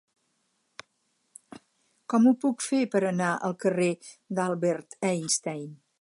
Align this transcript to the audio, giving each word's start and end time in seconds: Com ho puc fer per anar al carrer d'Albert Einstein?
Com 2.13 2.25
ho 2.25 2.35
puc 2.45 2.67
fer 2.69 2.81
per 2.95 3.03
anar 3.11 3.29
al 3.49 3.57
carrer 3.65 3.93
d'Albert 4.39 4.99
Einstein? 5.15 5.67